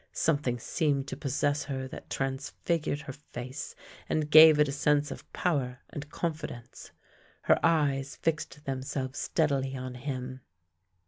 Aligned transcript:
Something 0.13 0.57
seemed 0.57 1.07
to 1.09 1.15
possess 1.15 1.65
her 1.65 1.87
that 1.89 2.09
transfigured 2.09 3.01
her 3.01 3.13
face 3.13 3.75
and 4.09 4.31
gave 4.31 4.57
it 4.59 4.67
a 4.67 4.71
sense 4.71 5.11
of 5.11 5.31
power 5.31 5.81
and 5.91 6.09
confidence. 6.09 6.91
Her 7.43 7.59
eyes 7.63 8.15
fixed 8.15 8.65
themselves 8.65 9.19
steadily 9.19 9.77
on 9.77 9.93
him. 9.93 10.41